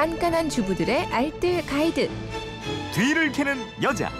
깐깐한 0.00 0.48
주부들의 0.48 1.12
알뜰 1.12 1.66
가이드. 1.66 2.08
뒤를 2.94 3.32
캐는 3.32 3.58
여자. 3.82 4.10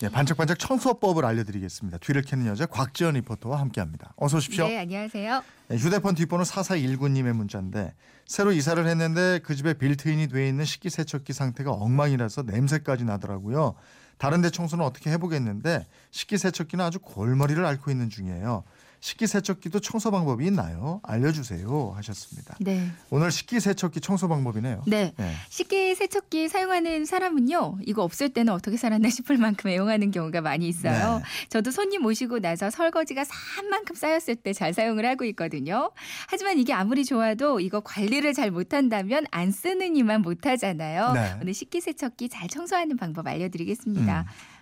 네, 0.00 0.08
반짝반짝 0.08 0.58
청소법을 0.58 1.24
알려드리겠습니다. 1.24 1.98
뒤를 1.98 2.22
캐는 2.22 2.46
여자 2.46 2.66
곽지연 2.66 3.14
리포터와 3.14 3.60
함께합니다. 3.60 4.14
어서 4.16 4.38
오십시오. 4.38 4.66
네, 4.66 4.80
안녕하세요. 4.80 5.44
네, 5.68 5.76
휴대폰 5.76 6.16
뒷번호 6.16 6.42
4419님의 6.42 7.34
문자인데 7.34 7.94
새로 8.26 8.50
이사를 8.50 8.84
했는데 8.84 9.38
그 9.44 9.54
집에 9.54 9.74
빌트인이 9.74 10.26
돼 10.26 10.48
있는 10.48 10.64
식기세척기 10.64 11.32
상태가 11.32 11.70
엉망이라서 11.70 12.42
냄새까지 12.42 13.04
나더라고요. 13.04 13.76
다른 14.18 14.42
데 14.42 14.50
청소는 14.50 14.84
어떻게 14.84 15.08
해보겠는데 15.12 15.86
식기세척기는 16.10 16.84
아주 16.84 16.98
골머리를 16.98 17.64
앓고 17.64 17.92
있는 17.92 18.10
중이에요. 18.10 18.64
식기세척기도 19.00 19.80
청소 19.80 20.10
방법이 20.10 20.46
있나요? 20.46 21.00
알려주세요 21.02 21.92
하셨습니다. 21.96 22.54
네. 22.60 22.90
오늘 23.08 23.30
식기세척기 23.30 24.00
청소 24.00 24.28
방법이네요. 24.28 24.82
네. 24.86 25.12
네. 25.16 25.34
식기세척기 25.48 26.48
사용하는 26.48 27.06
사람은요, 27.06 27.78
이거 27.86 28.02
없을 28.02 28.28
때는 28.28 28.52
어떻게 28.52 28.76
살았나 28.76 29.08
싶을 29.10 29.38
만큼 29.38 29.70
애용하는 29.70 30.10
경우가 30.10 30.42
많이 30.42 30.68
있어요. 30.68 31.18
네. 31.18 31.24
저도 31.48 31.70
손님 31.70 32.02
모시고 32.02 32.40
나서 32.40 32.70
설거지가 32.70 33.24
산만큼 33.24 33.96
쌓였을 33.96 34.36
때 34.36 34.50
잘 34.52 34.74
사용을 34.74 35.06
하고 35.06 35.24
있거든요. 35.26 35.90
하지만 36.28 36.58
이게 36.58 36.72
아무리 36.72 37.04
좋아도 37.04 37.60
이거 37.60 37.80
관리를 37.80 38.34
잘 38.34 38.50
못한다면 38.50 39.24
안 39.30 39.50
쓰는 39.52 39.96
이만 39.96 40.20
못하잖아요. 40.22 41.12
네. 41.12 41.34
오늘 41.40 41.54
식기세척기 41.54 42.28
잘 42.28 42.48
청소하는 42.48 42.96
방법 42.98 43.26
알려드리겠습니다. 43.26 44.20
음. 44.20 44.59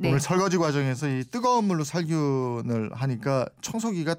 네. 0.00 0.08
오늘 0.08 0.20
설거지 0.20 0.58
과정에서 0.58 1.08
이 1.08 1.24
뜨거운 1.28 1.64
물로 1.64 1.82
살균을 1.82 2.90
하니까 2.92 3.48
청소기가 3.62 4.14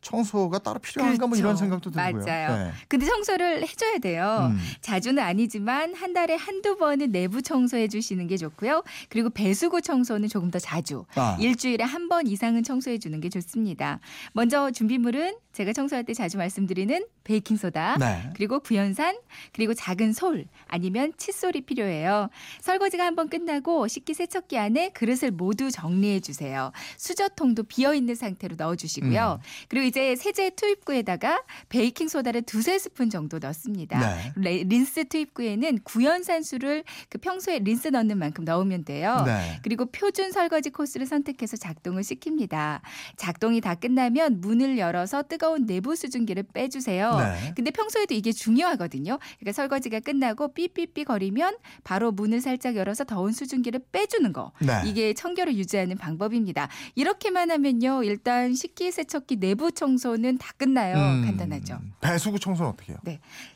청소가 0.00 0.58
따로 0.60 0.78
필요한가 0.78 1.26
뭐 1.26 1.36
이런 1.36 1.50
그렇죠. 1.50 1.60
생각도 1.60 1.90
들고요. 1.90 2.24
맞아요. 2.24 2.56
네. 2.66 2.72
근데 2.88 3.06
청소를 3.06 3.62
해줘야 3.62 3.98
돼요. 3.98 4.48
음. 4.52 4.58
자주는 4.80 5.22
아니지만 5.22 5.94
한 5.94 6.12
달에 6.12 6.34
한두 6.36 6.76
번은 6.76 7.12
내부 7.12 7.42
청소해 7.42 7.88
주시는 7.88 8.26
게 8.26 8.36
좋고요. 8.36 8.82
그리고 9.08 9.30
배수구 9.30 9.82
청소는 9.82 10.28
조금 10.28 10.50
더 10.50 10.58
자주. 10.58 11.04
아. 11.14 11.36
일주일에 11.40 11.84
한 11.84 12.08
번 12.08 12.26
이상은 12.26 12.62
청소해 12.62 12.96
주는 12.98 13.20
게 13.20 13.28
좋습니다. 13.28 14.00
먼저 14.32 14.70
준비물은 14.70 15.36
제가 15.52 15.74
청소할 15.74 16.04
때 16.04 16.14
자주 16.14 16.38
말씀드리는 16.38 17.04
베이킹소다. 17.24 17.98
네. 17.98 18.30
그리고 18.34 18.60
구연산, 18.60 19.18
그리고 19.52 19.74
작은 19.74 20.14
솔, 20.14 20.46
아니면 20.68 21.12
칫솔이 21.18 21.62
필요해요. 21.62 22.30
설거지가 22.62 23.04
한번 23.04 23.28
끝나고 23.28 23.88
식기 23.88 24.14
세척기 24.14 24.56
안에 24.56 24.90
그릇을 24.94 25.32
모두 25.32 25.70
정리해 25.70 26.20
주세요. 26.20 26.72
수저통도 26.96 27.64
비어 27.64 27.92
있는 27.92 28.14
상태로 28.14 28.56
넣어 28.56 28.74
주시고요. 28.76 29.40
음. 29.42 29.47
그리고 29.68 29.86
이제 29.86 30.16
세제 30.16 30.50
투입구에다가 30.50 31.42
베이킹 31.68 32.08
소다를 32.08 32.42
두세 32.42 32.78
스푼 32.78 33.10
정도 33.10 33.38
넣습니다. 33.38 33.98
네. 33.98 34.32
레- 34.36 34.64
린스 34.64 35.08
투입구에는 35.08 35.78
구연산수를 35.84 36.84
그 37.08 37.18
평소에 37.18 37.58
린스 37.60 37.88
넣는 37.88 38.18
만큼 38.18 38.44
넣으면 38.44 38.84
돼요. 38.84 39.22
네. 39.26 39.60
그리고 39.62 39.86
표준 39.86 40.32
설거지 40.32 40.70
코스를 40.70 41.06
선택해서 41.06 41.56
작동을 41.56 42.02
시킵니다. 42.02 42.80
작동이 43.16 43.60
다 43.60 43.74
끝나면 43.74 44.40
문을 44.40 44.78
열어서 44.78 45.22
뜨거운 45.22 45.66
내부 45.66 45.96
수증기를 45.96 46.44
빼주세요. 46.52 47.16
네. 47.16 47.52
근데 47.56 47.70
평소에도 47.70 48.14
이게 48.14 48.32
중요하거든요. 48.32 49.18
그러니까 49.38 49.52
설거지가 49.52 50.00
끝나고 50.00 50.52
삐삐삐 50.54 51.04
거리면 51.04 51.56
바로 51.84 52.12
문을 52.12 52.40
살짝 52.40 52.76
열어서 52.76 53.04
더운 53.04 53.32
수증기를 53.32 53.80
빼주는 53.92 54.32
거. 54.32 54.52
네. 54.60 54.82
이게 54.86 55.14
청결을 55.14 55.56
유지하는 55.56 55.96
방법입니다. 55.96 56.68
이렇게만 56.94 57.50
하면요. 57.50 58.02
일단 58.04 58.54
식기세척기 58.54 59.36
내부 59.38 59.72
청소는 59.72 60.38
다 60.38 60.52
끝나요. 60.56 60.96
음, 60.96 61.24
간단하죠. 61.26 61.78
배수구 62.00 62.38
청소는 62.38 62.70
어떻게 62.72 62.92
해요? 62.92 62.98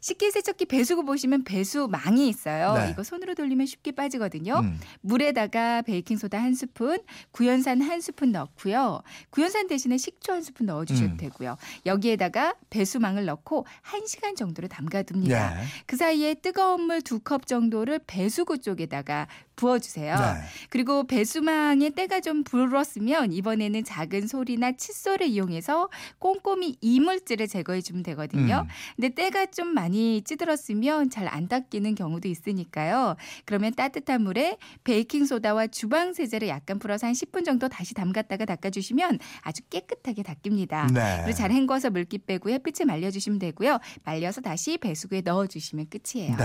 식기세척기 0.01 0.67
배수구 0.67 1.05
보시면 1.05 1.45
배수망이 1.45 2.29
있어요. 2.29 2.75
네. 2.75 2.91
이거 2.91 3.03
손으로 3.03 3.35
돌리면 3.35 3.67
쉽게 3.67 3.93
빠지거든요. 3.93 4.59
음. 4.61 4.81
물에다가 5.01 5.83
베이킹소다 5.83 6.39
한 6.43 6.55
스푼, 6.55 6.99
구연산 7.31 7.81
한 7.83 8.01
스푼 8.01 8.33
넣고요. 8.33 9.03
구연산 9.31 9.67
대신에 9.69 9.97
식초 9.99 10.33
한 10.33 10.43
스푼 10.43 10.67
넣어주셔도 10.67 11.13
음. 11.13 11.17
되고요. 11.17 11.57
여기에다가 11.87 12.55
배수망을 12.71 13.25
넣고 13.27 13.67
한 13.83 14.07
시간 14.07 14.35
정도를 14.37 14.69
담가둡니다. 14.69 15.61
예. 15.61 15.65
그 15.87 15.97
사이에 15.97 16.35
뜨거운 16.35 16.83
물 16.83 17.01
두 17.03 17.21
컵 17.23 17.47
정도를 17.47 18.01
배수구 18.07 18.59
쪽에다가 18.59 19.27
부어주세요. 19.57 20.17
네. 20.17 20.25
그리고 20.71 21.07
배수망에 21.07 21.91
때가 21.91 22.21
좀 22.21 22.43
불었으면 22.43 23.33
이번에는 23.33 23.85
작은 23.85 24.27
솔이나 24.27 24.73
칫솔을 24.73 25.27
이용해서 25.29 25.72
꼼꼼히 26.19 26.77
이물질을 26.81 27.49
제거해 27.49 27.81
주면 27.81 28.03
되거든요. 28.05 28.65
음. 28.65 28.69
근데 28.97 29.09
때가 29.15 29.47
좀 29.47 29.69
많이 29.69 30.23
찌들었으면 30.23 31.11
잘 31.11 31.33
안 31.33 31.49
닦이는 31.49 31.95
경우도 31.95 32.29
있으니까요. 32.29 33.17
그러면 33.47 33.73
따뜻한 33.75 34.23
물에 34.23 34.59
베이킹 34.85 35.25
소다와 35.25 35.69
주방 35.69 36.13
세제를 36.13 36.49
약간 36.49 36.79
풀어서 36.79 37.07
한 37.07 37.15
10분 37.15 37.45
정도 37.45 37.69
다시 37.69 37.95
담갔다가 37.95 38.45
닦아 38.45 38.69
주시면 38.71 39.19
아주 39.41 39.63
깨끗하게 39.71 40.23
닦입니다. 40.25 40.89
네. 40.93 41.21
그리고 41.25 41.37
잘 41.39 41.51
헹궈서 41.53 41.91
물기 41.91 42.19
빼고 42.19 42.51
햇빛에 42.51 42.85
말려 42.85 43.11
주시면 43.11 43.39
되고요. 43.39 43.79
말려서 44.05 44.43
다시 44.43 44.77
배수구에 44.77 45.23
넣어 45.23 45.47
주시면 45.47 45.87
끝이에요. 45.89 46.37
네. 46.37 46.45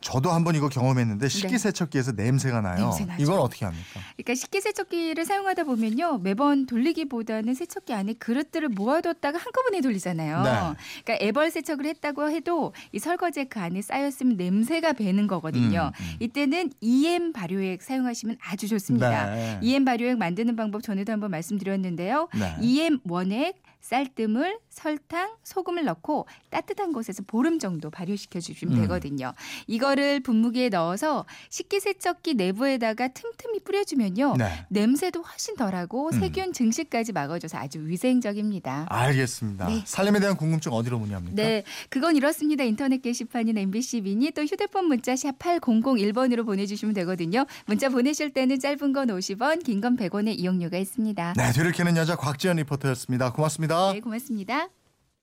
저도 0.00 0.30
한번 0.32 0.56
이거 0.56 0.68
경험했는데 0.68 1.28
식기세척기에서 1.28 2.12
냄새가 2.12 2.60
나요. 2.60 2.90
냄새. 2.96 3.06
이건 3.22 3.38
어떻게 3.38 3.64
합니까? 3.66 4.00
그러니까 4.16 4.34
식기세척기를 4.34 5.24
사용하다 5.24 5.64
보면요 5.64 6.18
매번 6.18 6.66
돌리기보다는 6.66 7.54
세척기 7.54 7.94
안에 7.94 8.14
그릇들을 8.14 8.63
모아뒀다가 8.68 9.38
한꺼번에 9.38 9.80
돌리잖아요. 9.80 10.42
네. 10.42 10.50
그러니까 11.04 11.24
애벌 11.26 11.50
세척을 11.50 11.86
했다고 11.86 12.30
해도 12.30 12.72
이 12.92 12.98
설거지에 12.98 13.44
그 13.44 13.60
안에 13.60 13.82
쌓였으면 13.82 14.36
냄새가 14.36 14.92
배는 14.94 15.26
거거든요. 15.26 15.92
음, 15.94 16.04
음. 16.04 16.16
이때는 16.20 16.72
EM 16.80 17.32
발효액 17.32 17.82
사용하시면 17.82 18.38
아주 18.42 18.68
좋습니다. 18.68 19.34
네. 19.34 19.58
EM 19.62 19.84
발효액 19.84 20.18
만드는 20.18 20.56
방법 20.56 20.82
전에도 20.82 21.12
한번 21.12 21.30
말씀드렸는데요. 21.30 22.28
네. 22.38 22.56
EM 22.60 22.98
원액, 23.04 23.62
쌀뜨물, 23.84 24.58
설탕, 24.70 25.34
소금을 25.44 25.84
넣고 25.84 26.26
따뜻한 26.48 26.92
곳에서 26.94 27.22
보름 27.26 27.58
정도 27.58 27.90
발효시켜 27.90 28.40
주시면 28.40 28.76
음. 28.76 28.80
되거든요. 28.82 29.34
이거를 29.66 30.20
분무기에 30.20 30.70
넣어서 30.70 31.26
식기세척기 31.50 32.32
내부에다가 32.34 33.08
틈틈이 33.08 33.60
뿌려주면요. 33.60 34.36
네. 34.38 34.64
냄새도 34.70 35.20
훨씬 35.20 35.54
덜하고 35.56 36.06
음. 36.14 36.18
세균 36.18 36.54
증식까지 36.54 37.12
막아줘서 37.12 37.58
아주 37.58 37.86
위생적입니다. 37.86 38.86
알겠습니다. 38.88 39.66
네. 39.66 39.82
살림에 39.84 40.18
대한 40.18 40.38
궁금증 40.38 40.72
어디로 40.72 40.98
문의합니까? 40.98 41.34
네, 41.36 41.62
그건 41.90 42.16
이렇습니다. 42.16 42.64
인터넷 42.64 43.02
게시판인 43.02 43.58
MBC 43.58 44.00
미니 44.00 44.30
또 44.30 44.42
휴대폰 44.44 44.86
문자 44.86 45.14
샵 45.14 45.38
8001번으로 45.38 46.46
보내주시면 46.46 46.94
되거든요. 46.94 47.44
문자 47.66 47.90
보내실 47.90 48.32
때는 48.32 48.58
짧은 48.60 48.94
건 48.94 49.08
50원, 49.08 49.62
긴 49.62 49.82
건 49.82 49.98
100원의 49.98 50.38
이용료가 50.38 50.78
있습니다. 50.78 51.34
네, 51.36 51.52
뒤를 51.52 51.72
캐는 51.72 51.98
여자 51.98 52.16
곽지연 52.16 52.56
리포터였습니다. 52.56 53.32
고맙습니다. 53.74 53.92
네, 53.92 54.00
고맙습니다. 54.00 54.83